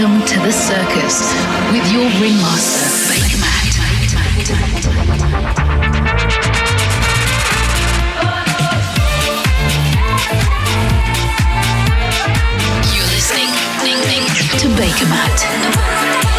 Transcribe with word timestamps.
Welcome 0.00 0.26
to 0.28 0.38
the 0.40 0.50
circus 0.50 1.28
with 1.72 1.92
your 1.92 2.08
ringmaster, 2.22 2.88
Bakermat. 3.12 3.68
You're 12.94 13.10
listening 13.12 13.52
to 14.56 14.68
Bakermat 14.80 15.36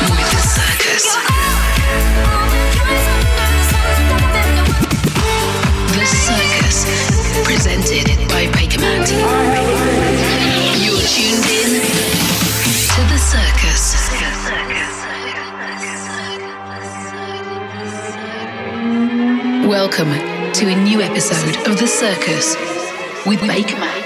with 0.10 0.30
the 0.32 0.42
circus. 0.42 1.06
The 5.94 6.06
circus, 6.08 6.78
presented 7.46 8.08
by 8.28 8.48
Bakermat. 8.48 9.06
You're 9.12 9.81
Welcome 19.66 20.12
to 20.52 20.68
a 20.68 20.76
new 20.84 21.00
episode 21.00 21.56
of 21.66 21.80
The 21.80 21.88
Circus 21.88 22.58
with 23.26 23.40
Bakermat. 23.40 23.70
Unless 23.80 24.01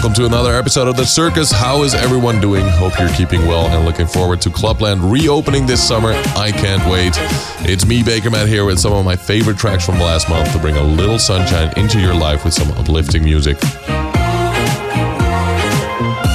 Welcome 0.00 0.14
to 0.14 0.24
another 0.24 0.54
episode 0.54 0.88
of 0.88 0.96
The 0.96 1.04
Circus. 1.04 1.52
How 1.52 1.82
is 1.82 1.92
everyone 1.92 2.40
doing? 2.40 2.66
Hope 2.66 2.98
you're 2.98 3.12
keeping 3.12 3.42
well 3.42 3.66
and 3.66 3.84
looking 3.84 4.06
forward 4.06 4.40
to 4.40 4.48
Clubland 4.48 5.12
reopening 5.12 5.66
this 5.66 5.86
summer. 5.86 6.12
I 6.36 6.52
can't 6.52 6.82
wait. 6.90 7.12
It's 7.70 7.84
me, 7.84 8.02
Bakermat, 8.02 8.48
here 8.48 8.64
with 8.64 8.78
some 8.78 8.94
of 8.94 9.04
my 9.04 9.14
favorite 9.14 9.58
tracks 9.58 9.84
from 9.84 9.98
last 9.98 10.30
month 10.30 10.50
to 10.54 10.58
bring 10.58 10.76
a 10.76 10.82
little 10.82 11.18
sunshine 11.18 11.70
into 11.76 12.00
your 12.00 12.14
life 12.14 12.46
with 12.46 12.54
some 12.54 12.70
uplifting 12.78 13.22
music. 13.22 13.60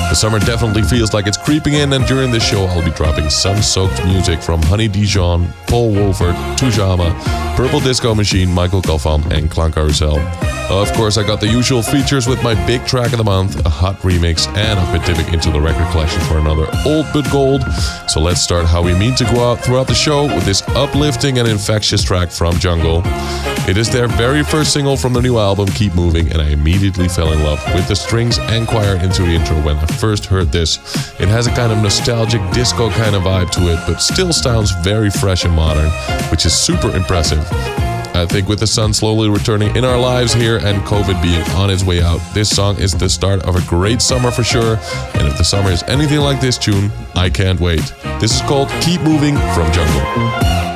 The 0.05 0.13
summer 0.13 0.38
definitely 0.38 0.83
feels 0.83 1.16
like 1.16 1.25
it's 1.25 1.38
creeping 1.38 1.73
in, 1.73 1.91
and 1.91 2.05
during 2.05 2.29
this 2.29 2.47
show, 2.47 2.66
I'll 2.66 2.85
be 2.85 2.91
dropping 2.91 3.31
sun 3.31 3.63
soaked 3.63 4.05
music 4.05 4.44
from 4.44 4.61
Honey 4.61 4.89
Dijon, 4.89 5.52
Paul 5.66 5.91
Woolford, 5.91 6.35
Tujamo, 6.55 7.11
Purple 7.55 7.79
Disco 7.79 8.13
Machine, 8.13 8.53
Michael 8.53 8.83
Calfan, 8.83 9.25
and 9.31 9.50
Klangkarussell. 9.50 10.55
Of 10.69 10.91
course, 10.94 11.17
I 11.17 11.25
got 11.25 11.39
the 11.39 11.47
usual 11.47 11.81
features 11.81 12.27
with 12.27 12.41
my 12.44 12.53
big 12.66 12.85
track 12.85 13.11
of 13.11 13.17
the 13.17 13.23
month, 13.23 13.66
a 13.66 13.69
hot 13.69 13.97
remix, 13.99 14.47
and 14.58 14.80
I've 14.80 15.05
dipping 15.05 15.31
into 15.33 15.52
the 15.52 15.61
record 15.61 15.89
collection 15.91 16.19
for 16.22 16.39
another 16.39 16.67
old 16.85 17.05
but 17.13 17.30
gold. 17.31 17.61
So 18.07 18.19
let's 18.19 18.41
start 18.41 18.66
how 18.66 18.81
we 18.81 18.97
mean 18.97 19.13
to 19.16 19.23
go 19.25 19.49
out 19.49 19.59
throughout 19.59 19.88
the 19.88 19.94
show 19.94 20.25
with 20.25 20.44
this 20.44 20.61
uplifting 20.69 21.38
and 21.38 21.47
infectious 21.47 22.03
track 22.03 22.31
from 22.31 22.57
Jungle. 22.59 23.03
It 23.67 23.77
is 23.77 23.89
their 23.89 24.07
very 24.07 24.44
first 24.44 24.73
single 24.73 24.97
from 24.97 25.13
the 25.13 25.22
new 25.22 25.38
album, 25.38 25.67
Keep 25.67 25.94
Moving, 25.94 26.31
and 26.31 26.41
I 26.41 26.49
immediately 26.49 27.07
fell 27.07 27.31
in 27.31 27.44
love 27.44 27.63
with 27.73 27.88
the 27.88 27.95
strings 27.95 28.39
and 28.39 28.67
choir 28.67 28.95
into 28.95 29.22
the 29.22 29.29
intro 29.29 29.61
when 29.61 29.77
I 29.77 29.85
first 29.85 30.25
heard 30.25 30.52
this. 30.52 30.77
It 31.19 31.27
has 31.27 31.45
a 31.47 31.52
kind 31.52 31.72
of 31.72 31.77
nostalgic 31.79 32.41
disco 32.52 32.89
kind 32.89 33.16
of 33.16 33.23
vibe 33.23 33.52
to 33.52 33.72
it, 33.72 33.79
but 33.88 34.02
still 34.02 34.33
sounds 34.33 34.72
very 34.83 35.09
fresh 35.09 35.45
and 35.45 35.53
modern, 35.55 35.89
which 36.31 36.45
is 36.45 36.53
super 36.53 36.89
impressive. 36.95 37.45
I 38.16 38.25
think 38.25 38.47
with 38.47 38.59
the 38.59 38.67
sun 38.67 38.94
slowly 38.94 39.30
returning 39.30 39.75
in 39.75 39.83
our 39.83 39.99
lives 39.99 40.33
here 40.33 40.58
and 40.58 40.81
COVID 40.83 41.21
being 41.21 41.41
on 41.52 41.69
its 41.69 41.83
way 41.83 42.02
out, 42.02 42.22
this 42.33 42.49
song 42.49 42.77
is 42.77 42.94
the 42.94 43.09
start 43.09 43.44
of 43.44 43.57
a 43.57 43.61
great 43.67 44.02
summer 44.02 44.31
for 44.31 44.44
sure. 44.44 44.77
And 45.16 45.28
if 45.28 45.38
the 45.38 45.44
summer 45.44 45.69
is 45.69 45.84
anything 45.84 46.19
like 46.19 46.40
this 46.40 46.57
tune, 46.57 46.91
I 47.13 47.29
can't 47.29 47.59
wait. 47.59 47.94
This 48.22 48.34
is 48.34 48.41
called 48.44 48.69
Keep 48.81 49.01
Moving 49.01 49.35
from 49.35 49.69
Jungle. 49.73 50.75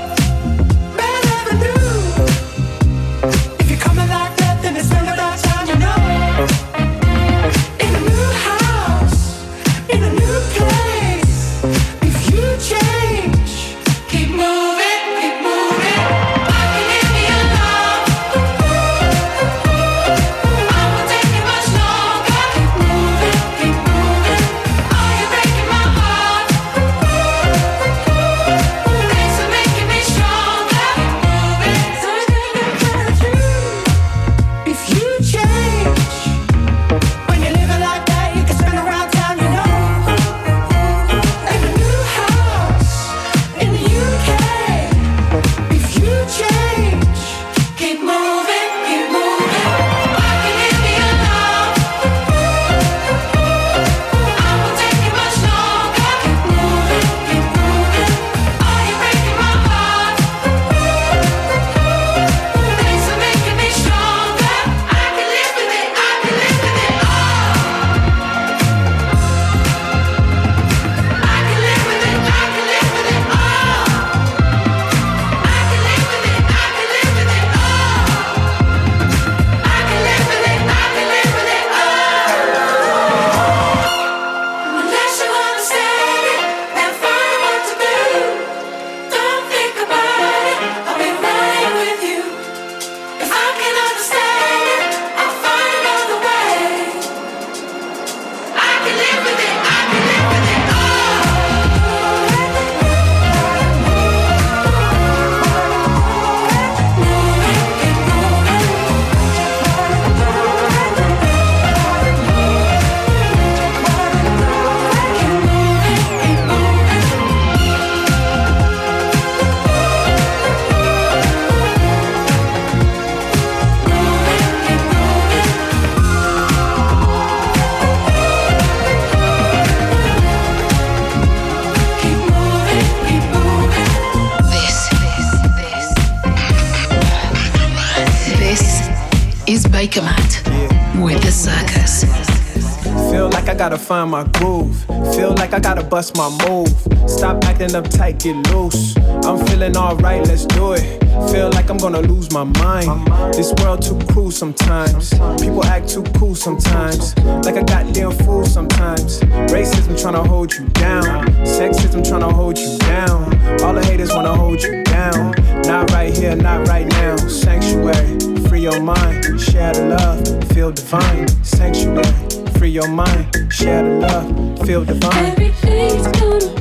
Find 143.90 144.12
my 144.12 144.24
groove. 144.34 144.86
Feel 145.16 145.34
like 145.34 145.52
I 145.52 145.60
gotta 145.60 145.82
bust 145.82 146.16
my 146.16 146.30
move. 146.48 146.70
Stop 147.10 147.44
acting 147.46 147.70
uptight, 147.70 148.22
get 148.22 148.36
loose. 148.52 148.96
I'm 149.26 149.44
feeling 149.48 149.76
alright, 149.76 150.22
let's 150.28 150.46
do 150.46 150.74
it. 150.74 150.84
Feel 151.32 151.50
like 151.50 151.72
I'm 151.72 151.80
gonna 151.80 152.02
lose 152.02 152.32
my 152.32 152.44
mind. 152.44 153.08
This 153.34 153.52
world 153.54 153.82
too 153.82 153.98
cruel 154.12 154.30
sometimes. 154.30 155.10
People 155.42 155.66
act 155.66 155.90
too 155.90 156.04
cool 156.20 156.36
sometimes. 156.36 157.18
Like 157.46 157.56
a 157.56 157.64
goddamn 157.64 158.12
fool 158.12 158.46
sometimes. 158.46 159.22
Racism 159.50 159.96
tryna 159.98 160.24
hold 160.28 160.54
you 160.54 160.68
down. 160.68 161.26
Sexism 161.44 162.04
tryna 162.04 162.32
hold 162.32 162.60
you 162.60 162.78
down. 162.78 163.24
All 163.64 163.74
the 163.74 163.84
haters 163.84 164.14
wanna 164.14 164.36
hold 164.36 164.62
you 164.62 164.84
down. 164.84 165.34
Not 165.64 165.90
right 165.94 166.16
here, 166.16 166.36
not 166.36 166.68
right 166.68 166.86
now. 166.86 167.18
Sanctuary, 167.28 168.20
free 168.48 168.62
your 168.62 168.80
mind. 168.82 169.42
Share 169.42 169.74
the 169.74 169.86
love, 169.98 170.54
feel 170.54 170.72
divine. 170.72 171.28
Sanctuary 171.44 172.29
free 172.60 172.70
your 172.70 172.90
mind, 172.90 173.26
share 173.50 173.84
the 173.84 174.00
love, 174.06 174.68
feel 174.68 174.84
divine. 174.84 175.26
Everything's 175.28 176.08
gonna 176.20 176.59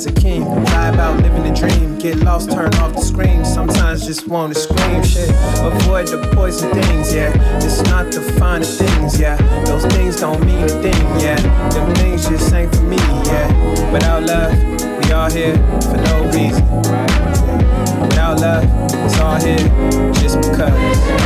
as 0.00 0.06
a 0.06 0.12
king. 0.12 0.44
Lie 0.44 0.88
about 0.88 1.20
living 1.22 1.42
the 1.42 1.52
dream. 1.52 1.98
Get 1.98 2.16
lost, 2.20 2.50
turn 2.50 2.72
off 2.76 2.94
the 2.94 3.02
screen. 3.02 3.44
Sometimes 3.44 4.06
just 4.06 4.26
wanna 4.28 4.54
scream 4.54 5.02
shit. 5.02 5.28
Avoid 5.60 6.08
the 6.08 6.30
poison 6.32 6.70
things, 6.70 7.12
yeah. 7.12 7.32
It's 7.58 7.82
not 7.82 8.10
the 8.10 8.22
finer 8.38 8.64
things, 8.64 9.20
yeah. 9.20 9.36
Those 9.66 9.84
things 9.94 10.16
don't 10.16 10.40
mean 10.46 10.64
a 10.64 10.68
thing, 10.68 11.02
yeah. 11.20 11.36
Them 11.70 11.94
things 11.96 12.26
just 12.26 12.52
ain't 12.54 12.74
for 12.74 12.82
me, 12.82 12.96
yeah. 13.26 13.92
Without 13.92 14.22
love, 14.22 14.52
we 14.98 15.12
all 15.12 15.30
here 15.30 15.56
for 15.90 15.98
no 16.08 16.16
reason. 16.32 16.64
Without 18.00 18.40
love, 18.40 18.64
it's 19.04 19.18
all 19.18 19.38
here 19.38 20.12
just 20.14 20.36
because. 20.40 21.19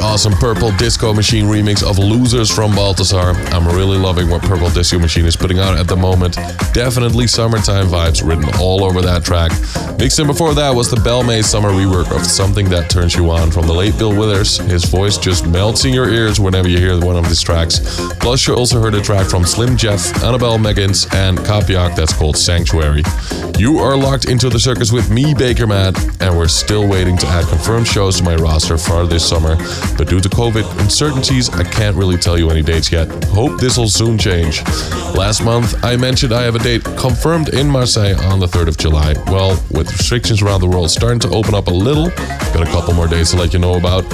Awesome 0.00 0.32
Purple 0.32 0.72
Disco 0.72 1.12
Machine 1.14 1.44
remix 1.44 1.82
of 1.82 1.98
Losers 1.98 2.50
from 2.50 2.74
Balthazar. 2.74 3.32
I'm 3.52 3.66
really 3.66 3.96
loving 3.96 4.28
what 4.28 4.42
Purple 4.42 4.70
Disco 4.70 4.98
Machine 4.98 5.24
is 5.24 5.36
putting 5.36 5.58
out 5.58 5.76
at 5.76 5.86
the 5.86 5.96
moment. 5.96 6.34
Definitely 6.72 7.26
summertime 7.26 7.86
vibes 7.86 8.26
written 8.26 8.48
all 8.58 8.82
over 8.82 9.00
that 9.02 9.24
track. 9.24 9.52
Mixed 9.98 10.20
in 10.20 10.28
before 10.28 10.54
that 10.54 10.72
was 10.72 10.88
the 10.88 10.96
Belmay 10.96 11.42
summer 11.42 11.70
rework 11.70 12.14
of 12.14 12.24
Something 12.24 12.68
That 12.68 12.88
Turns 12.88 13.16
You 13.16 13.30
On 13.32 13.50
from 13.50 13.66
the 13.66 13.72
late 13.72 13.98
Bill 13.98 14.16
Withers. 14.16 14.58
His 14.58 14.84
voice 14.84 15.18
just 15.18 15.44
melts 15.44 15.84
in 15.84 15.92
your 15.92 16.08
ears 16.08 16.38
whenever 16.38 16.68
you 16.68 16.78
hear 16.78 17.00
one 17.00 17.16
of 17.16 17.26
his 17.26 17.42
tracks. 17.42 17.80
Plus, 18.20 18.46
you 18.46 18.54
also 18.54 18.80
heard 18.80 18.94
a 18.94 19.02
track 19.02 19.26
from 19.26 19.44
Slim 19.44 19.76
Jeff, 19.76 20.22
Annabelle 20.22 20.56
Meggins, 20.56 21.12
and 21.12 21.36
Kapiak 21.38 21.96
that's 21.96 22.12
called 22.12 22.36
Sanctuary. 22.36 23.02
You 23.58 23.78
are 23.78 23.96
locked 23.96 24.26
into 24.26 24.48
the 24.48 24.60
circus 24.60 24.92
with 24.92 25.10
me, 25.10 25.34
Bakermat, 25.34 26.20
and 26.20 26.38
we're 26.38 26.46
still 26.46 26.86
waiting 26.86 27.16
to 27.16 27.26
add 27.26 27.44
confirmed 27.48 27.88
shows 27.88 28.18
to 28.18 28.22
my 28.22 28.36
roster 28.36 28.78
for 28.78 29.04
this 29.04 29.28
summer. 29.28 29.56
But 29.96 30.08
due 30.08 30.20
to 30.20 30.28
COVID 30.28 30.80
uncertainties, 30.80 31.50
I 31.50 31.64
can't 31.64 31.96
really 31.96 32.16
tell 32.16 32.38
you 32.38 32.50
any 32.50 32.62
dates 32.62 32.92
yet. 32.92 33.08
Hope 33.24 33.60
this 33.60 33.76
will 33.76 33.88
soon 33.88 34.16
change. 34.16 34.64
Last 35.16 35.42
month, 35.42 35.84
I 35.84 35.96
mentioned 35.96 36.32
I 36.32 36.42
have 36.42 36.54
a 36.54 36.60
date 36.60 36.84
confirmed 36.84 37.48
in 37.48 37.68
Marseille 37.68 38.14
on 38.30 38.38
the 38.38 38.46
3rd 38.46 38.68
of 38.68 38.78
July. 38.78 39.14
Well, 39.26 39.60
with 39.72 39.87
restrictions 39.92 40.42
around 40.42 40.60
the 40.60 40.68
world 40.68 40.90
starting 40.90 41.18
to 41.20 41.28
open 41.30 41.54
up 41.54 41.68
a 41.68 41.70
little, 41.70 42.08
got 42.08 42.62
a 42.62 42.70
couple 42.70 42.94
more 42.94 43.06
days 43.06 43.30
to 43.30 43.36
let 43.36 43.52
you 43.52 43.58
know 43.58 43.74
about. 43.74 44.04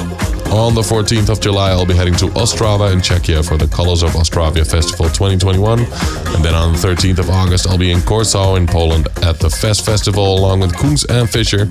On 0.55 0.73
the 0.73 0.83
14th 0.83 1.31
of 1.31 1.41
July, 1.41 1.71
I'll 1.71 1.85
be 1.85 1.95
heading 1.95 2.15
to 2.15 2.27
Ostrava 2.27 2.93
in 2.93 3.01
Czechia 3.01 3.45
for 3.47 3.57
the 3.57 3.67
Colors 3.67 4.05
of 4.05 4.11
Ostravia 4.11 4.65
Festival 4.65 5.07
2021. 5.07 5.81
And 5.81 6.45
then 6.45 6.55
on 6.55 6.73
the 6.73 6.79
13th 6.79 7.19
of 7.19 7.29
August, 7.29 7.67
I'll 7.67 7.77
be 7.77 7.91
in 7.91 8.01
Warsaw 8.07 8.55
in 8.55 8.69
Poland 8.69 9.09
at 9.23 9.41
the 9.41 9.51
Fest 9.51 9.85
Festival 9.85 10.39
along 10.39 10.61
with 10.61 10.73
Kunz 10.75 11.05
and 11.11 11.29
Fisher. 11.29 11.63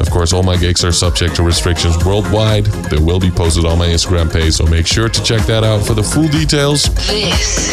Of 0.00 0.10
course, 0.10 0.32
all 0.32 0.44
my 0.44 0.56
gigs 0.56 0.84
are 0.84 0.92
subject 0.92 1.34
to 1.36 1.42
restrictions 1.42 2.04
worldwide. 2.04 2.66
They 2.66 2.98
will 2.98 3.18
be 3.18 3.32
posted 3.32 3.64
on 3.64 3.78
my 3.78 3.88
Instagram 3.88 4.32
page, 4.32 4.52
so 4.52 4.66
make 4.66 4.86
sure 4.86 5.08
to 5.08 5.22
check 5.24 5.42
that 5.46 5.64
out 5.64 5.84
for 5.84 5.94
the 5.94 6.02
full 6.04 6.28
details. 6.28 6.84
This. 7.08 7.70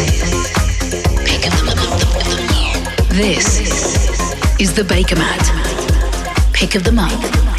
This 3.11 4.26
is 4.59 4.73
the 4.73 4.81
Bakermat. 4.81 6.53
Pick 6.53 6.75
of 6.75 6.83
the 6.83 6.91
month. 6.91 7.56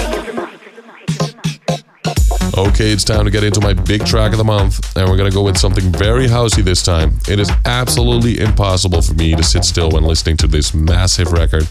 Okay, 2.58 2.90
it's 2.90 3.04
time 3.04 3.24
to 3.24 3.30
get 3.30 3.44
into 3.44 3.60
my 3.60 3.72
big 3.72 4.04
track 4.04 4.32
of 4.32 4.38
the 4.38 4.42
month, 4.42 4.96
and 4.96 5.08
we're 5.08 5.16
gonna 5.16 5.30
go 5.30 5.44
with 5.44 5.56
something 5.56 5.92
very 5.92 6.26
housey 6.26 6.64
this 6.64 6.82
time. 6.82 7.16
It 7.28 7.38
is 7.38 7.48
absolutely 7.64 8.40
impossible 8.40 9.00
for 9.00 9.14
me 9.14 9.36
to 9.36 9.44
sit 9.44 9.64
still 9.64 9.92
when 9.92 10.02
listening 10.02 10.38
to 10.38 10.48
this 10.48 10.74
massive 10.74 11.30
record. 11.30 11.68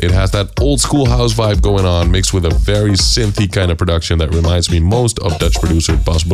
It 0.00 0.10
has 0.10 0.32
that 0.32 0.50
old 0.60 0.80
school 0.80 1.06
house 1.06 1.32
vibe 1.32 1.62
going 1.62 1.84
on, 1.84 2.10
mixed 2.10 2.34
with 2.34 2.46
a 2.46 2.50
very 2.50 2.94
synthy 2.94 3.50
kind 3.50 3.70
of 3.70 3.78
production 3.78 4.18
that 4.18 4.34
reminds 4.34 4.72
me 4.72 4.80
most 4.80 5.20
of 5.20 5.38
Dutch 5.38 5.54
producer 5.60 5.96
Bas. 5.96 6.24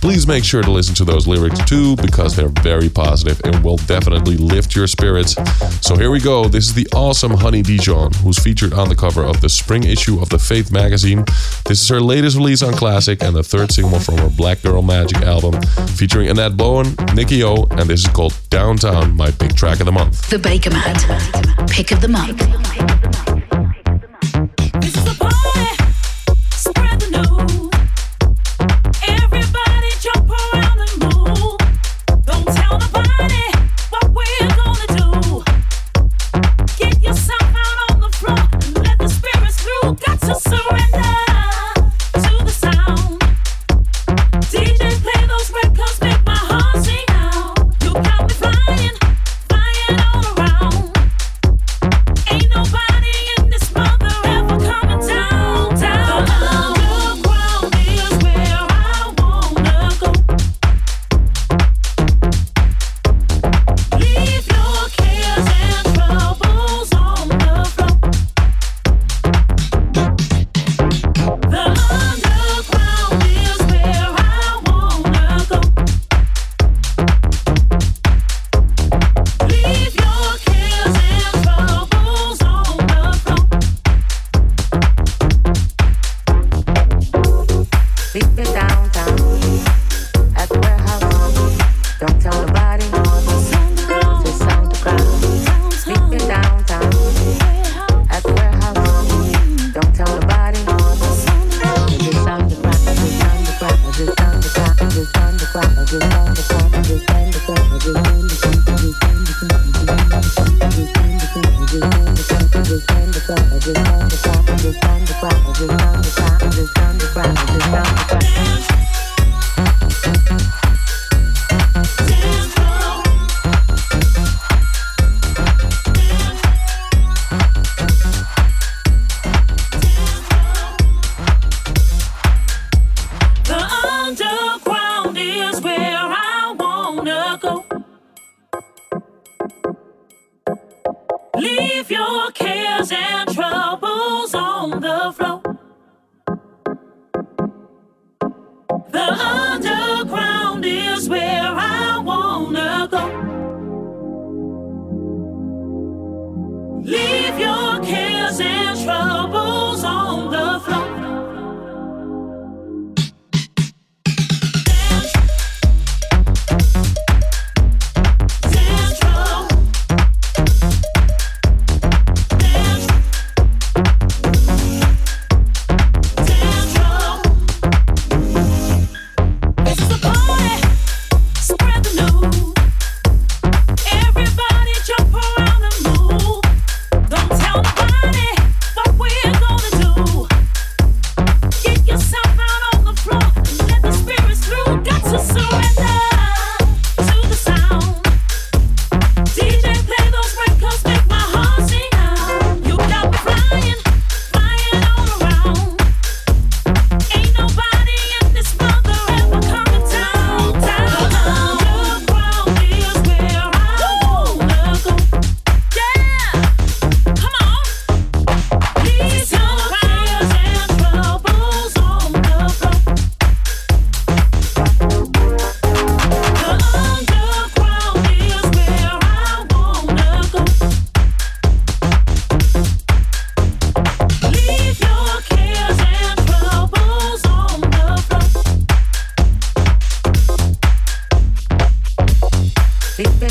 Please 0.00 0.26
make 0.26 0.42
sure 0.42 0.62
to 0.62 0.70
listen 0.70 0.96
to 0.96 1.04
those 1.04 1.28
lyrics 1.28 1.64
too, 1.66 1.94
because 1.96 2.34
they're 2.34 2.48
very 2.62 2.88
positive 2.88 3.40
and 3.44 3.62
will 3.62 3.76
definitely 3.76 4.36
lift 4.36 4.74
your 4.74 4.88
spirits. 4.88 5.36
So 5.86 5.96
here 5.96 6.10
we 6.10 6.18
go. 6.18 6.48
This 6.48 6.66
is 6.66 6.74
the 6.74 6.88
awesome 6.92 7.30
Honey 7.30 7.62
Dijon, 7.62 8.12
who's 8.14 8.40
featured 8.40 8.72
on 8.72 8.88
the 8.88 8.96
cover 8.96 9.22
of 9.22 9.40
the 9.40 9.48
spring 9.48 9.84
issue 9.84 10.20
of 10.20 10.30
the 10.30 10.38
Faith 10.40 10.72
magazine. 10.72 11.24
This 11.64 11.80
is 11.80 11.88
her 11.90 12.00
latest 12.00 12.36
release 12.36 12.60
on 12.60 12.74
Classic 13.04 13.22
and 13.22 13.36
the 13.36 13.42
third 13.42 13.70
single 13.70 14.00
from 14.00 14.16
her 14.16 14.30
Black 14.30 14.62
Girl 14.62 14.80
Magic 14.80 15.18
album, 15.18 15.60
featuring 15.94 16.30
Annette 16.30 16.56
Bowen, 16.56 16.96
Nikki 17.14 17.44
O, 17.44 17.66
and 17.72 17.90
this 17.90 18.00
is 18.00 18.06
called 18.06 18.34
Downtown, 18.48 19.14
my 19.14 19.30
big 19.32 19.54
track 19.54 19.80
of 19.80 19.84
the 19.84 19.92
month. 19.92 20.30
The 20.30 20.38
Bakermat. 20.38 21.68
Pick 21.68 21.92
of 21.92 22.00
the 22.00 22.08
month. 22.08 23.13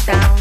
down. 0.05 0.32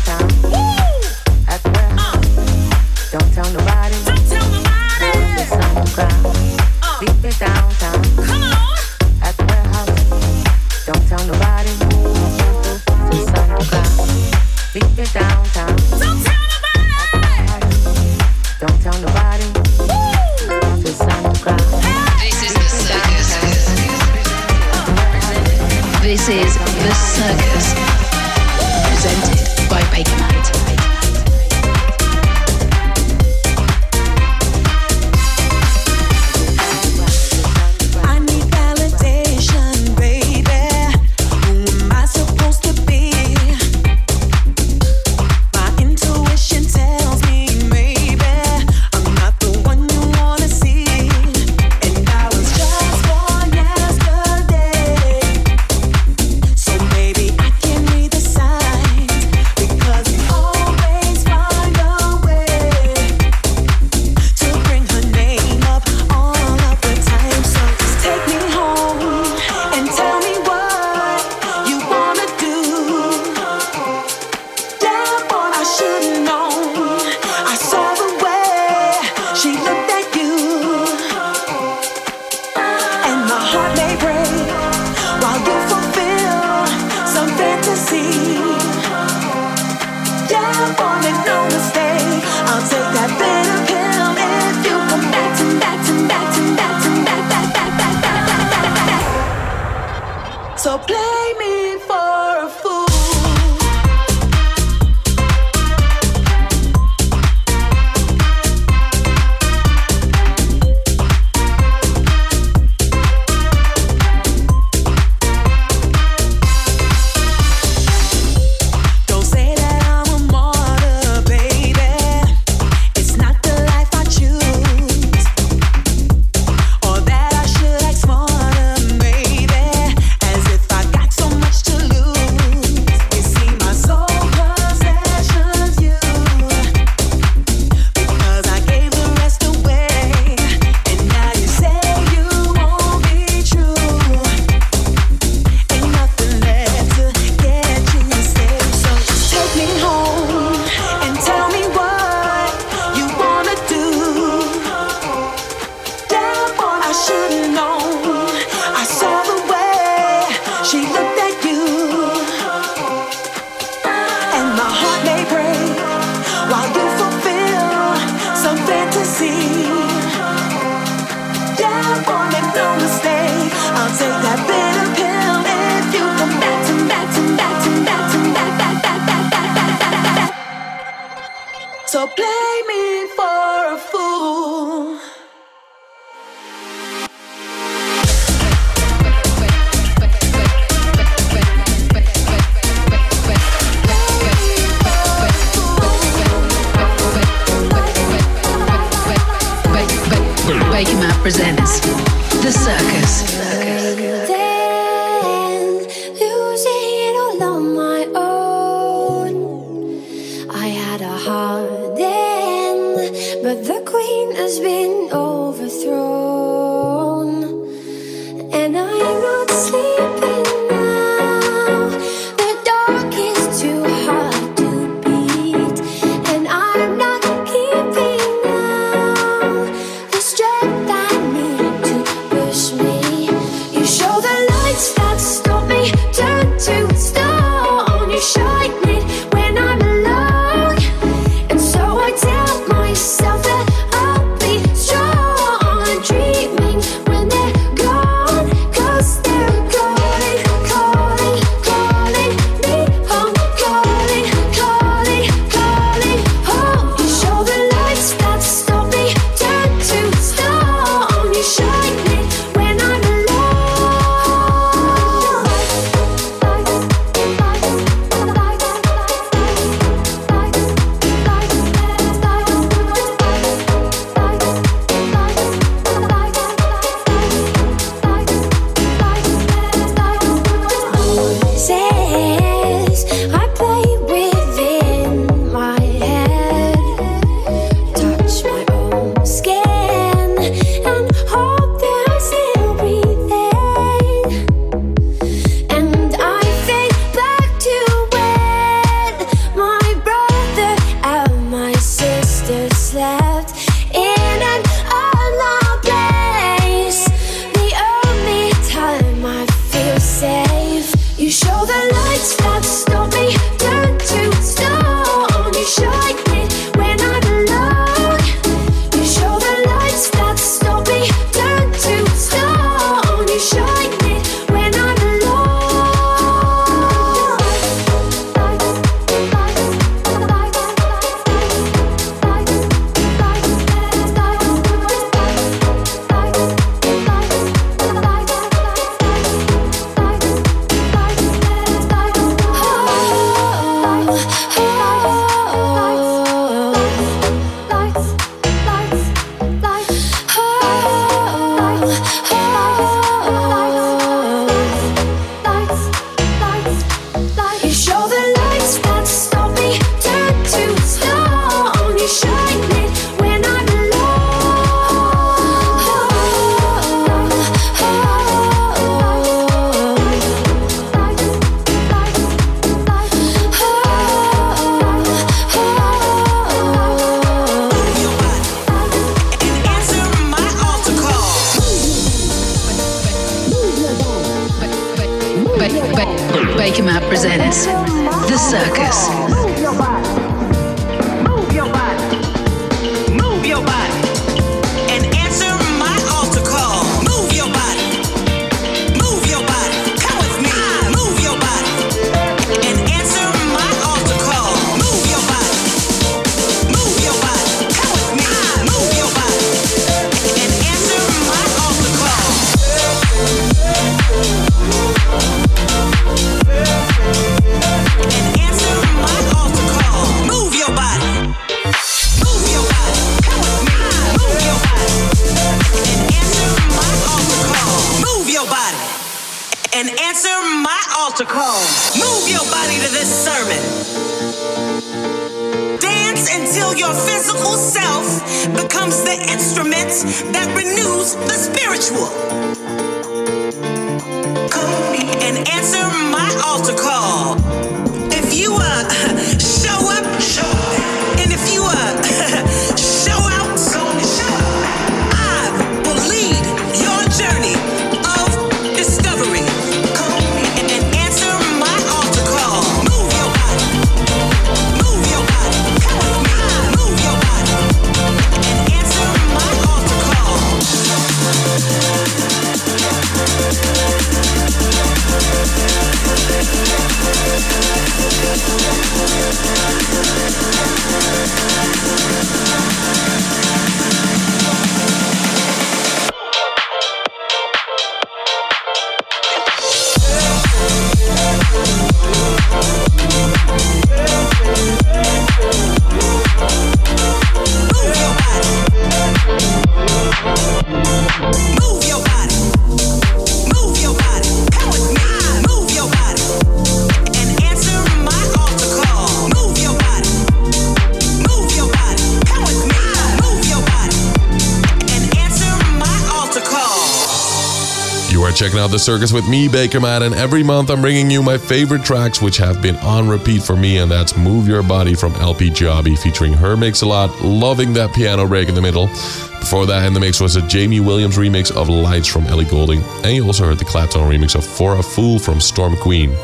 The 518.73 518.79
circus 518.79 519.13
with 519.13 519.29
me, 519.29 519.49
Bakermat, 519.49 520.01
and 520.01 520.15
every 520.15 520.43
month 520.43 520.71
I'm 520.71 520.81
bringing 520.81 521.11
you 521.11 521.23
my 521.23 521.37
favorite 521.37 521.85
tracks 521.85 522.23
which 522.23 522.39
have 522.39 522.63
been 522.63 522.77
on 522.77 523.07
repeat 523.07 523.43
for 523.43 523.55
me, 523.55 523.77
and 523.77 523.91
that's 523.91 524.17
Move 524.17 524.49
Your 524.49 524.63
Body 524.63 524.95
from 524.95 525.13
LP 525.17 525.51
Giobbi 525.51 525.99
featuring 525.99 526.33
Her 526.33 526.57
Mix 526.57 526.81
a 526.81 526.87
Lot. 526.87 527.21
Loving 527.21 527.75
that 527.75 527.95
piano 527.95 528.27
break 528.27 528.49
in 528.49 528.55
the 528.55 528.63
middle. 528.63 528.87
Before 528.87 529.67
that, 529.67 529.85
in 529.87 529.93
the 529.93 530.01
mix 530.01 530.21
was 530.21 530.37
a 530.37 530.49
Jamie 530.49 530.81
Williams 530.81 531.19
remix 531.19 531.55
of 531.55 531.69
Lights 531.69 532.09
from 532.09 532.27
Ellie 532.29 532.47
Goulding, 532.47 532.81
and 533.05 533.15
you 533.15 533.27
also 533.27 533.45
heard 533.45 533.59
the 533.59 533.67
Clapton 533.67 534.01
remix 534.09 534.35
of 534.35 534.43
For 534.43 534.79
a 534.79 534.83
Fool 534.83 535.19
from 535.19 535.39
Storm 535.39 535.77
Queen. 535.77 536.17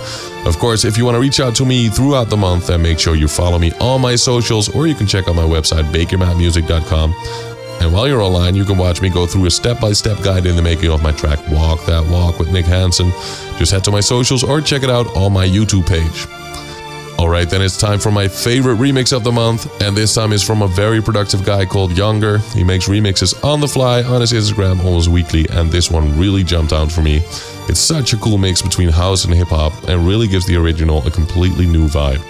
Of 0.47 0.59
course, 0.59 0.87
if 0.87 0.97
you 0.97 1.05
want 1.05 1.17
to 1.17 1.21
reach 1.21 1.41
out 1.41 1.55
to 1.57 1.67
me 1.67 1.91
throughout 1.91 2.31
the 2.31 2.39
month, 2.39 2.69
then 2.69 2.81
make 2.81 2.99
sure 2.99 3.15
you 3.15 3.29
follow 3.29 3.59
me 3.59 3.73
on 3.73 4.01
my 4.01 4.15
socials, 4.15 4.75
or 4.75 4.87
you 4.87 4.95
can 4.95 5.07
check 5.07 5.29
out 5.29 5.37
my 5.37 5.43
website, 5.43 5.85
bakermatmusic.com. 5.93 7.13
And 7.81 7.93
while 7.93 8.09
you're 8.09 8.21
online, 8.21 8.55
you 8.55 8.65
can 8.65 8.77
watch 8.77 9.01
me 9.01 9.09
go 9.09 9.27
through 9.27 9.47
a 9.47 9.51
step 9.51 9.81
by 9.81 9.93
step 9.93 10.23
guide 10.23 10.47
in 10.47 10.57
the 10.57 10.63
making 10.63 10.91
of 10.91 11.03
my 11.03 11.13
track 11.13 11.39
Walk 11.51 11.85
That 11.87 12.07
Walk 12.11 12.39
with 12.39 12.51
Nick 12.53 12.67
Hansen. 12.67 13.11
Just 13.59 13.73
head 13.73 13.85
to 13.85 13.91
my 13.91 14.01
socials 14.01 14.43
or 14.43 14.61
check 14.61 14.83
it 14.83 14.91
out 14.91 15.07
on 15.17 15.33
my 15.33 15.47
YouTube 15.47 15.87
page. 15.87 16.27
Alright, 17.19 17.51
then 17.51 17.63
it's 17.63 17.77
time 17.77 17.99
for 17.99 18.13
my 18.13 18.29
favorite 18.29 18.77
remix 18.77 19.13
of 19.13 19.25
the 19.25 19.33
month, 19.33 19.83
and 19.83 19.97
this 19.97 20.15
time 20.15 20.33
is 20.33 20.41
from 20.43 20.63
a 20.63 20.69
very 20.69 21.03
productive 21.03 21.45
guy 21.45 21.65
called 21.67 21.97
Younger. 21.99 22.39
He 22.55 22.63
makes 22.63 22.87
remixes 22.87 23.43
on 23.43 23.61
the 23.61 23.67
fly 23.67 24.05
on 24.05 24.21
his 24.21 24.33
Instagram 24.33 24.85
almost 24.85 25.09
weekly, 25.09 25.45
and 25.51 25.69
this 25.69 25.91
one 25.91 26.17
really 26.17 26.45
jumped 26.45 26.73
out 26.73 26.93
for 26.93 27.03
me. 27.03 27.17
It's 27.69 27.81
such 27.81 28.13
a 28.13 28.17
cool 28.19 28.39
mix 28.39 28.63
between 28.63 28.89
house 28.89 29.25
and 29.25 29.35
hip 29.35 29.49
hop, 29.49 29.73
and 29.89 30.07
really 30.07 30.29
gives 30.29 30.47
the 30.47 30.55
original 30.55 31.05
a 31.09 31.11
completely 31.11 31.67
new 31.67 31.89
vibe. 31.89 32.23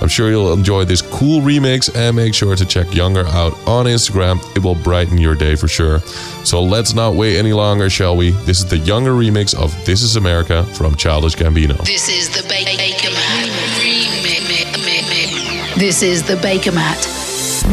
I'm 0.00 0.08
sure 0.08 0.30
you'll 0.30 0.52
enjoy 0.52 0.84
this 0.84 1.02
cool 1.02 1.40
remix 1.42 1.94
and 1.94 2.16
make 2.16 2.32
sure 2.34 2.56
to 2.56 2.64
check 2.64 2.94
Younger 2.94 3.26
out 3.28 3.52
on 3.68 3.86
Instagram. 3.86 4.40
It 4.56 4.62
will 4.64 4.74
brighten 4.76 5.18
your 5.18 5.34
day 5.34 5.56
for 5.56 5.68
sure. 5.68 6.00
So 6.44 6.62
let's 6.62 6.94
not 6.94 7.14
wait 7.14 7.36
any 7.36 7.52
longer, 7.52 7.90
shall 7.90 8.16
we? 8.16 8.30
This 8.46 8.60
is 8.60 8.66
the 8.66 8.78
Younger 8.78 9.12
remix 9.12 9.54
of 9.54 9.72
This 9.84 10.02
Is 10.02 10.16
America 10.16 10.64
from 10.74 10.94
Childish 10.96 11.36
Gambino. 11.36 11.76
This 11.84 12.08
is 12.08 12.30
the 12.30 12.42
Ba- 12.48 12.64
Bakermat 12.64 13.50
remix. 13.78 15.76
This 15.78 16.02
is 16.02 16.22
the 16.22 16.34
Bakermat 16.36 17.06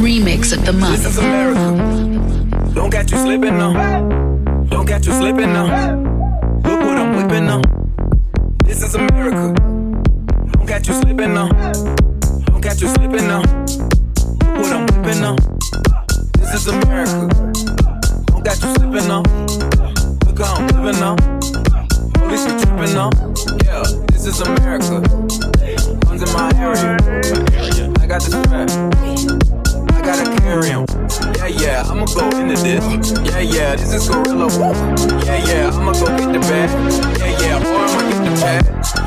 remix 0.01 0.51
of 0.55 0.65
the 0.65 0.71
This 0.73 0.81
month. 0.81 1.05
is 1.05 1.17
America. 1.17 2.73
Don't 2.73 2.91
catch 2.91 3.11
you 3.11 3.17
slipping 3.19 3.57
now. 3.57 3.73
Don't 4.69 4.85
catch 4.87 5.07
you 5.07 5.13
slipping 5.13 5.51
now. 5.53 5.65
Look 6.63 6.79
what 6.81 6.97
I'm 6.97 7.15
whipping 7.15 7.45
now. 7.45 7.61
This 8.65 8.83
is 8.83 8.95
America. 8.95 9.53
Don't 10.51 10.67
catch 10.67 10.87
you 10.87 10.93
slipping 10.93 11.33
now. 11.33 11.49
Catch 12.77 12.89
you 12.89 12.93
slipping 12.93 13.27
now. 13.27 13.41
Look 13.41 14.57
what 14.61 14.71
I'm 14.71 14.85
whipping 14.85 15.19
now. 15.19 15.35
This 16.37 16.53
is 16.53 16.67
America. 16.67 17.27
Don't 18.27 18.45
catch 18.45 18.61
you 18.61 18.71
slipping 18.75 19.07
now. 19.07 19.23
Look 20.27 20.37
how 20.37 20.57
I'm 20.57 20.67
living 20.67 20.99
now. 20.99 21.15
Police 22.21 22.45
be 22.45 22.51
tripping 22.61 22.93
now. 22.93 23.09
Yeah, 23.65 23.81
this 24.13 24.27
is 24.27 24.41
America. 24.41 25.01
Guns 26.05 26.21
in 26.21 26.31
my 26.33 26.51
area. 26.53 26.97
I 27.97 28.05
got 28.05 28.21
the 28.21 28.29
strap. 28.45 28.69
I 29.89 30.01
gotta 30.03 30.39
carry 30.41 30.69
'em. 30.69 30.85
Yeah, 31.37 31.47
yeah, 31.47 31.83
I'ma 31.89 32.05
go 32.05 32.29
into 32.37 32.61
this. 32.61 32.85
Yeah, 33.25 33.39
yeah, 33.39 33.75
this 33.75 33.91
is 33.91 34.07
gorilla. 34.07 34.49
Yeah, 35.25 35.43
yeah, 35.49 35.71
I'ma 35.73 35.93
go 35.93 36.05
get 36.15 36.31
the 36.31 36.39
bag. 36.45 36.69
Yeah, 37.17 37.41
yeah, 37.41 37.57
or 37.57 37.85
I'ma 37.89 38.01
get 38.07 38.21
the 38.23 38.33
pad. 38.39 38.63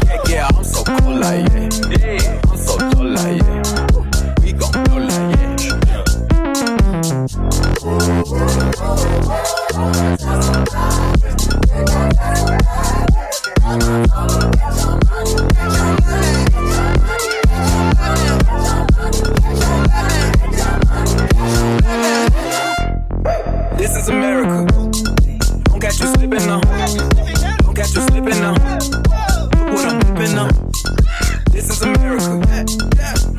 Yeah, 0.08 0.34
yeah, 0.34 0.48
I'm 0.56 0.64
so 0.64 0.82
cool 0.82 1.20
like 1.20 1.46
yeah. 1.54 1.68
Yeah, 2.18 2.40
I'm 2.50 2.58
so 2.58 2.76
cool 2.90 3.10
like 3.10 3.40
yeah. 3.42 3.59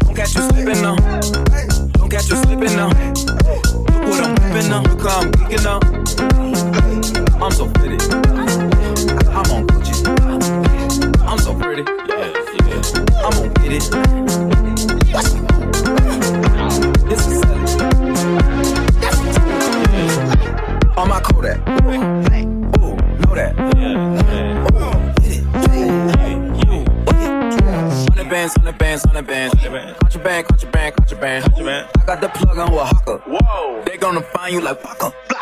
Don't 0.02 0.15
catch 0.15 0.36
you 0.36 0.41
slipping 0.41 0.82
now. 0.82 0.96
Don't 1.94 2.10
catch 2.10 2.30
you 2.30 2.36
slipping 2.36 2.76
now. 2.76 3.40
Whipping 4.62 4.69
now. 4.69 4.82
Look 4.84 5.02
how 5.02 5.21
I'm. 5.21 5.32
I'm 7.41 7.52
so 7.52 7.67
pretty. 7.71 7.97
I'm 9.32 9.52
on 9.52 9.67
Gucci. 9.67 9.95
I'm 11.21 11.39
so 11.39 11.54
pretty. 11.56 11.84
Yeah, 12.08 12.28
yeah. 12.67 12.82
I'm 13.24 13.32
gonna 13.32 13.50
get 13.56 13.71
it. 13.74 13.84
This 17.10 17.28
is 17.28 17.34
Sally. 17.41 17.65
On 20.97 21.08
my 21.08 21.19
Kodak. 21.21 21.60
Ooh, 21.67 22.95
know 23.21 23.36
that. 23.36 23.54
Ooh, 23.58 25.02
get 25.21 25.32
it. 25.32 25.43
Hundred 28.10 28.30
bands, 28.30 28.54
hundred 28.56 28.78
bands, 28.78 29.04
hundred 29.04 29.28
bands. 29.28 29.54
Contraband, 30.00 30.47
contraband, 30.47 30.95
contraband. 30.95 31.45
I 31.97 32.06
got 32.06 32.21
the 32.21 32.30
plug 32.30 32.58
on 32.58 32.71
with 32.71 32.82
Hawker. 32.82 33.20
They 34.12 34.15
gonna 34.17 34.28
find 34.34 34.54
you 34.54 34.60
like 34.60 34.84
Waka. 34.84 35.40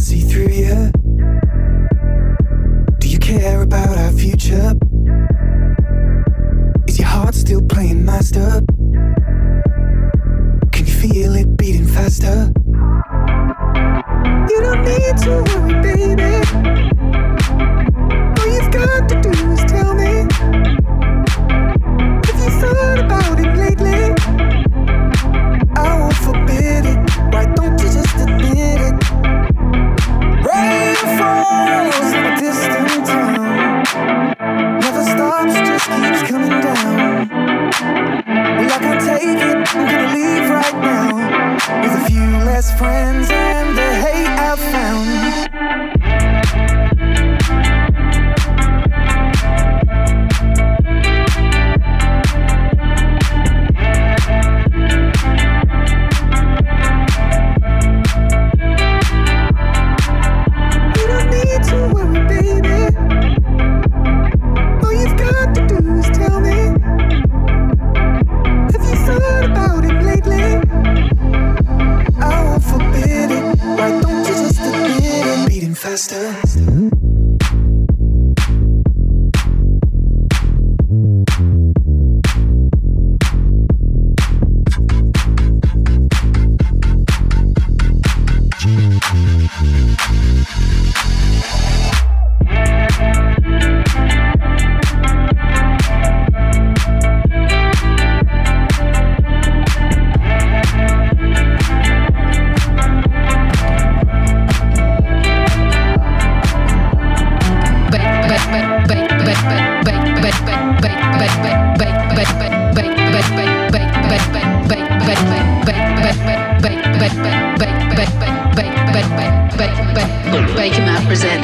see 0.00 0.20
through 0.20 0.48
you? 0.48 0.90
Do 2.98 3.08
you 3.08 3.18
care 3.18 3.60
about 3.60 3.98
our 3.98 4.12
future? 4.12 4.72
Is 6.88 6.98
your 6.98 7.08
heart 7.08 7.34
still 7.34 7.60
playing 7.60 8.04
master? 8.04 8.62
Can 10.72 10.86
you 10.86 10.92
feel 10.92 11.34
it 11.34 11.54
beating 11.58 11.86
faster? 11.86 12.50
You 14.50 14.60
don't 14.62 14.84
need 14.84 15.16
to 15.18 15.44
worry. 15.48 15.79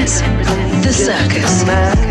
Circus. 0.06 0.86
The 0.86 0.92
Circus. 0.92 2.05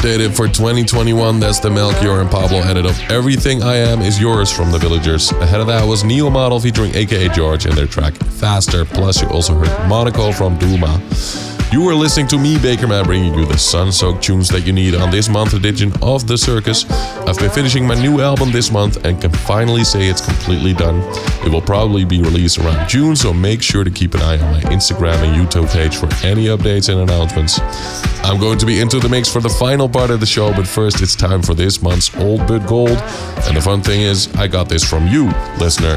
Updated 0.00 0.34
for 0.34 0.48
2021, 0.48 1.40
that's 1.40 1.60
the 1.60 1.68
Melchior 1.68 2.22
and 2.22 2.30
Pablo 2.30 2.60
edit 2.60 2.86
of 2.86 2.98
Everything 3.10 3.62
I 3.62 3.76
Am 3.76 4.00
Is 4.00 4.18
Yours 4.18 4.50
from 4.50 4.72
the 4.72 4.78
Villagers. 4.78 5.30
Ahead 5.32 5.60
of 5.60 5.66
that 5.66 5.86
was 5.86 6.04
Neo 6.04 6.30
Model 6.30 6.58
featuring 6.58 6.94
AKA 6.94 7.28
George 7.28 7.66
and 7.66 7.76
their 7.76 7.86
track 7.86 8.14
Faster. 8.14 8.86
Plus, 8.86 9.20
you 9.20 9.28
also 9.28 9.52
heard 9.52 9.88
Monaco 9.90 10.32
from 10.32 10.56
Duma. 10.56 11.02
You 11.70 11.82
were 11.82 11.94
listening 11.94 12.28
to 12.28 12.38
me, 12.38 12.56
Bakermat, 12.56 13.04
bringing 13.04 13.34
you 13.34 13.44
the 13.44 13.58
sun 13.58 13.92
soaked 13.92 14.24
tunes 14.24 14.48
that 14.48 14.66
you 14.66 14.72
need 14.72 14.94
on 14.94 15.10
this 15.10 15.28
month 15.28 15.52
edition 15.52 15.92
of 16.00 16.26
The 16.26 16.38
Circus. 16.38 16.90
I've 16.90 17.38
been 17.38 17.50
finishing 17.50 17.86
my 17.86 17.94
new 17.94 18.22
album 18.22 18.52
this 18.52 18.72
month 18.72 19.04
and 19.04 19.20
can 19.20 19.30
finally 19.30 19.84
say 19.84 20.08
it's 20.08 20.24
completely 20.24 20.72
done. 20.72 21.02
It 21.44 21.52
will 21.52 21.60
probably 21.60 22.06
be 22.06 22.22
released 22.22 22.58
around 22.58 22.88
June, 22.88 23.16
so 23.16 23.34
make 23.34 23.60
sure 23.60 23.84
to 23.84 23.90
keep 23.90 24.14
an 24.14 24.22
eye 24.22 24.38
on 24.38 24.50
my 24.50 24.60
Instagram 24.70 25.16
and 25.16 25.36
YouTube 25.36 25.70
page 25.70 25.94
for 25.94 26.06
any 26.26 26.46
updates 26.46 26.88
and 26.88 27.02
announcements. 27.02 27.60
I'm 28.22 28.38
going 28.38 28.58
to 28.58 28.66
be 28.66 28.80
into 28.80 29.00
the 29.00 29.08
mix 29.08 29.28
for 29.28 29.40
the 29.40 29.48
final 29.48 29.88
part 29.88 30.10
of 30.10 30.20
the 30.20 30.26
show, 30.26 30.52
but 30.52 30.66
first 30.66 31.00
it's 31.00 31.16
time 31.16 31.42
for 31.42 31.54
this 31.54 31.82
month's 31.82 32.14
Old 32.16 32.46
But 32.46 32.66
Gold. 32.66 32.90
And 33.46 33.56
the 33.56 33.60
fun 33.60 33.82
thing 33.82 34.02
is, 34.02 34.32
I 34.36 34.46
got 34.46 34.68
this 34.68 34.84
from 34.84 35.08
you, 35.08 35.26
listener. 35.58 35.96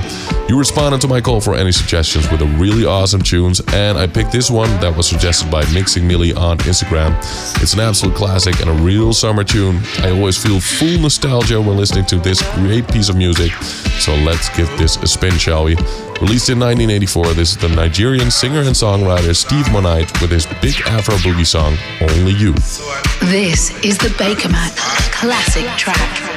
You 0.49 0.57
responded 0.57 1.01
to 1.01 1.07
my 1.07 1.21
call 1.21 1.41
for 1.41 1.55
any 1.55 1.71
suggestions 1.71 2.29
with 2.31 2.41
a 2.41 2.45
really 2.45 2.85
awesome 2.85 3.21
tunes, 3.21 3.61
and 3.73 3.97
I 3.97 4.07
picked 4.07 4.31
this 4.31 4.49
one 4.49 4.69
that 4.81 4.95
was 4.95 5.07
suggested 5.07 5.51
by 5.51 5.63
Mixing 5.73 6.07
Millie 6.07 6.33
on 6.33 6.57
Instagram. 6.59 7.15
It's 7.61 7.73
an 7.73 7.79
absolute 7.79 8.15
classic 8.15 8.59
and 8.61 8.69
a 8.69 8.83
real 8.83 9.13
summer 9.13 9.43
tune. 9.43 9.79
I 9.99 10.11
always 10.11 10.41
feel 10.41 10.59
full 10.59 10.99
nostalgia 10.99 11.61
when 11.61 11.77
listening 11.77 12.05
to 12.07 12.19
this 12.19 12.41
great 12.55 12.87
piece 12.87 13.09
of 13.09 13.15
music, 13.15 13.51
so 13.99 14.15
let's 14.15 14.49
give 14.57 14.69
this 14.77 14.97
a 14.97 15.07
spin, 15.07 15.37
shall 15.37 15.65
we? 15.65 15.75
Released 16.21 16.49
in 16.49 16.59
1984, 16.59 17.33
this 17.33 17.51
is 17.51 17.57
the 17.57 17.69
Nigerian 17.69 18.31
singer 18.31 18.59
and 18.59 18.69
songwriter 18.69 19.35
Steve 19.35 19.65
Monite 19.65 20.21
with 20.21 20.31
his 20.31 20.45
big 20.61 20.79
Afro 20.87 21.15
boogie 21.15 21.45
song, 21.45 21.77
Only 22.01 22.33
You. 22.33 22.53
This 23.29 23.71
is 23.83 23.97
the 23.97 24.13
Baker 24.17 24.47
Bakermat 24.49 25.11
classic 25.11 25.65
track. 25.77 26.33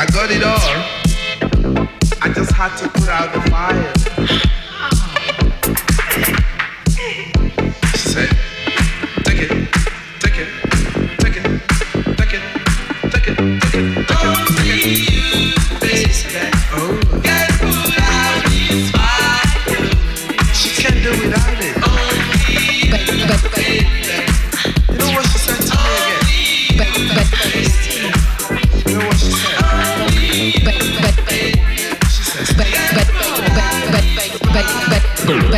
I 0.00 0.06
got 0.06 0.30
it 0.30 0.42
all. 0.42 0.56
I 2.22 2.32
just 2.32 2.52
had 2.52 2.74
to 2.78 2.88
put 2.88 3.06
out 3.06 3.34
the 3.34 3.50
fire. 3.50 4.59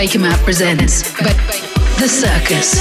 Bakermat 0.02 0.42
presents 0.42 1.06
The 2.02 2.08
Circus. 2.10 2.74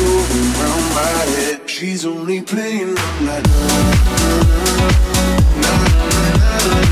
going 0.00 0.52
round 0.60 0.86
my 0.94 1.12
head. 1.34 1.68
She's 1.68 2.04
only 2.06 2.40
playing. 2.40 2.96
I'm 2.96 3.26
like, 3.26 3.44
nah, 3.44 3.84
nah, 5.60 5.62
nah, 5.62 5.84
nah, 6.02 6.68
nah, 6.68 6.84
nah. 6.84 6.89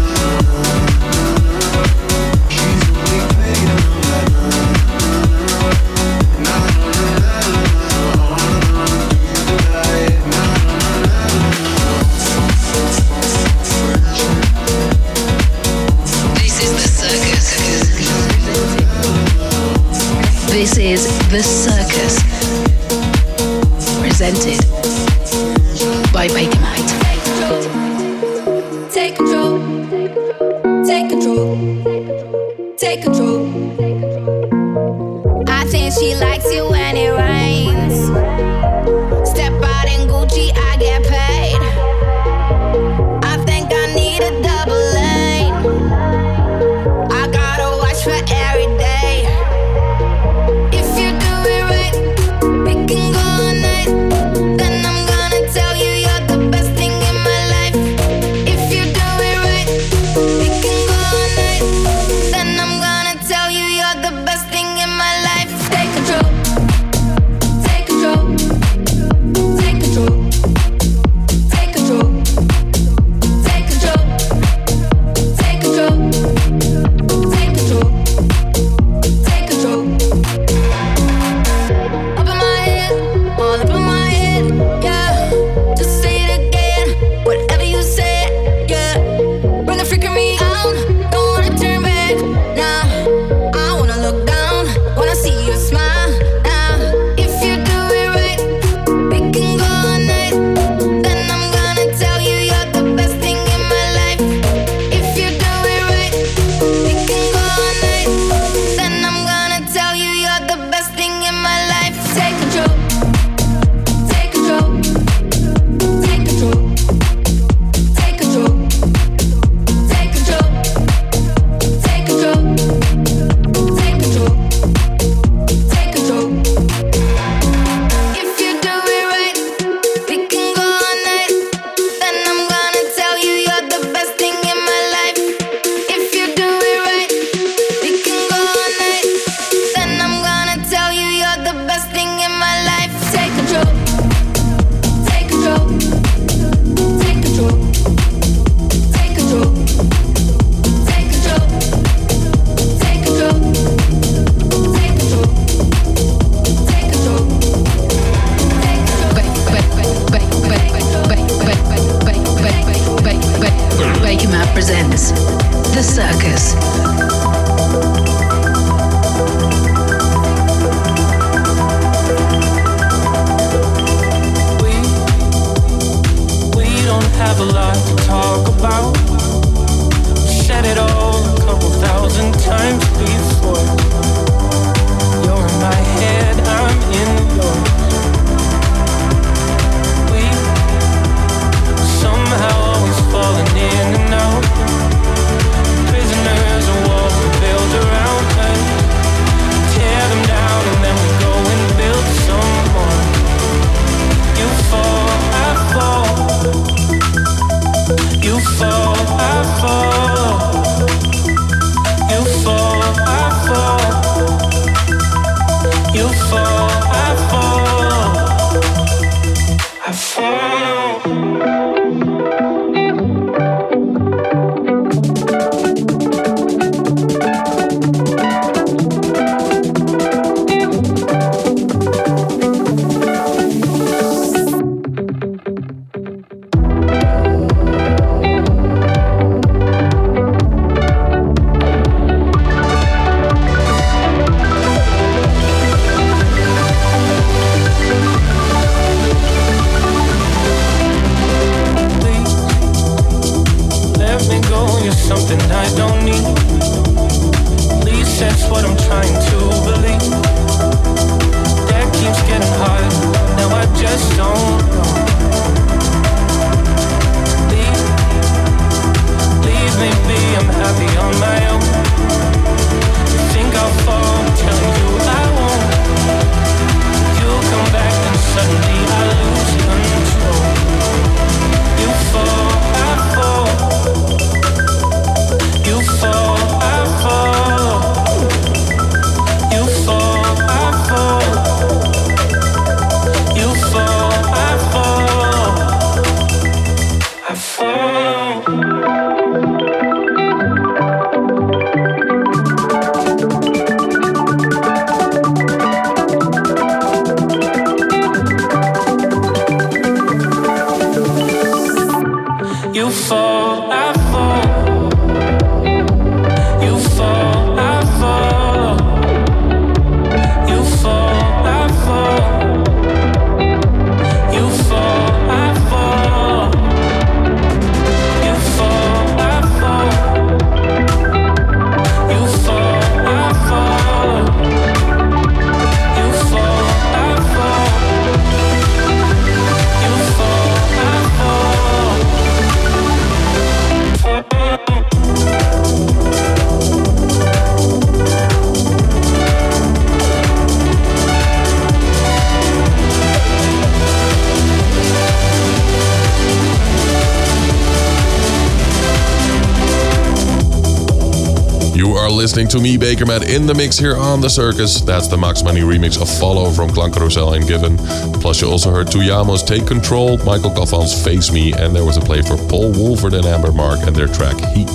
Listening 362.39 362.63
to 362.63 362.63
me, 362.63 362.77
Baker 362.77 363.05
Bakermat, 363.05 363.35
in 363.35 363.47
the 363.47 363.55
mix 363.55 363.77
here 363.77 363.97
on 363.97 364.21
The 364.21 364.31
Circus. 364.31 364.81
That's 364.81 365.09
the 365.09 365.17
Max 365.17 365.43
Money 365.43 365.63
remix 365.63 366.01
of 366.01 366.09
Follow 366.21 366.53
from 366.53 366.71
Klangkarussell 366.71 367.35
and 367.35 367.45
Given. 367.49 367.77
Plus, 368.21 368.41
you 368.41 368.49
also 368.49 368.71
heard 368.71 368.87
Tujamo's 368.87 369.43
Take 369.43 369.67
Control, 369.67 370.19
Michael 370.19 370.53
Goffon's 370.53 371.05
Face 371.05 371.33
Me, 371.33 371.53
and 371.53 371.75
there 371.75 371.85
was 371.85 371.97
a 371.97 372.01
play 372.01 372.23
for 372.23 372.37
Paul 372.37 372.71
Woolford 372.71 373.15
and 373.15 373.27
Amber 373.27 373.51
Mark 373.51 373.81
and 373.89 373.97
their 373.97 374.07
track 374.07 374.37
Heat. 374.55 374.71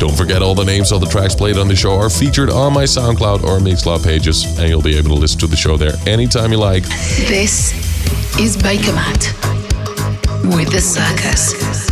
Don't 0.00 0.16
forget 0.16 0.42
all 0.42 0.56
the 0.56 0.64
names 0.64 0.90
of 0.90 1.00
the 1.00 1.06
tracks 1.06 1.36
played 1.36 1.56
on 1.56 1.68
the 1.68 1.76
show 1.76 1.94
are 1.94 2.10
featured 2.10 2.50
on 2.50 2.72
my 2.72 2.82
SoundCloud 2.82 3.44
or 3.44 3.60
Mixcloud 3.60 4.02
pages, 4.02 4.58
and 4.58 4.68
you'll 4.68 4.82
be 4.82 4.98
able 4.98 5.10
to 5.10 5.14
listen 5.14 5.38
to 5.38 5.46
the 5.46 5.54
show 5.54 5.76
there 5.76 5.94
anytime 6.08 6.50
you 6.50 6.58
like. 6.58 6.82
This 7.28 7.70
is 8.40 8.60
Baker 8.60 8.90
Bakermat 8.90 10.56
with 10.58 10.72
The 10.72 10.80
Circus. 10.80 11.91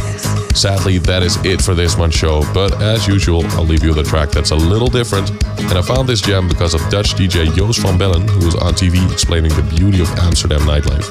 Sadly, 0.60 0.98
that 0.98 1.22
is 1.22 1.42
it 1.42 1.62
for 1.62 1.74
this 1.74 1.96
month's 1.96 2.18
show, 2.18 2.42
but 2.52 2.82
as 2.82 3.08
usual, 3.08 3.46
I'll 3.56 3.64
leave 3.64 3.82
you 3.82 3.94
with 3.94 4.06
a 4.06 4.10
track 4.10 4.28
that's 4.28 4.50
a 4.50 4.54
little 4.54 4.88
different. 4.88 5.30
And 5.58 5.72
I 5.72 5.80
found 5.80 6.06
this 6.06 6.20
gem 6.20 6.48
because 6.48 6.74
of 6.74 6.82
Dutch 6.90 7.14
DJ 7.14 7.50
Joost 7.54 7.80
van 7.80 7.96
Bellen, 7.96 8.28
who 8.28 8.44
was 8.44 8.54
on 8.56 8.74
TV 8.74 9.10
explaining 9.10 9.54
the 9.54 9.62
beauty 9.62 10.02
of 10.02 10.10
Amsterdam 10.18 10.60
nightlife. 10.60 11.08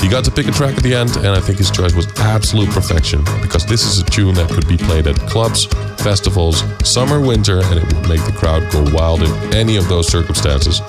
He 0.00 0.08
got 0.08 0.24
to 0.24 0.32
pick 0.32 0.48
a 0.48 0.50
track 0.50 0.76
at 0.76 0.82
the 0.82 0.92
end, 0.92 1.16
and 1.18 1.28
I 1.28 1.38
think 1.38 1.58
his 1.58 1.70
choice 1.70 1.94
was 1.94 2.08
absolute 2.18 2.68
perfection 2.70 3.22
because 3.40 3.64
this 3.64 3.84
is 3.84 4.00
a 4.00 4.04
tune 4.06 4.34
that 4.34 4.50
could 4.50 4.66
be 4.66 4.76
played 4.76 5.06
at 5.06 5.14
clubs, 5.30 5.66
festivals, 6.02 6.64
summer, 6.82 7.20
winter, 7.20 7.60
and 7.62 7.78
it 7.78 7.84
would 7.94 8.08
make 8.08 8.24
the 8.24 8.34
crowd 8.36 8.68
go 8.72 8.82
wild 8.92 9.22
in 9.22 9.54
any 9.54 9.76
of 9.76 9.88
those 9.88 10.08
circumstances. 10.08 10.80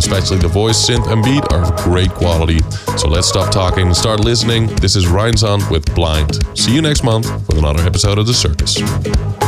Especially 0.00 0.38
the 0.38 0.48
voice, 0.48 0.88
synth, 0.88 1.12
and 1.12 1.22
beat 1.22 1.44
are 1.52 1.62
of 1.62 1.76
great 1.84 2.10
quality. 2.10 2.58
So 2.96 3.06
let's 3.06 3.28
stop 3.28 3.52
talking 3.52 3.88
and 3.88 3.94
start 3.94 4.24
listening. 4.24 4.68
This 4.76 4.96
is 4.96 5.04
Rheinzand 5.04 5.70
with 5.70 5.94
Blind. 5.94 6.38
See 6.56 6.74
you 6.74 6.80
next 6.80 7.04
month 7.04 7.30
with 7.46 7.58
another 7.58 7.82
episode 7.82 8.16
of 8.16 8.26
The 8.26 8.32
Circus. 8.32 9.39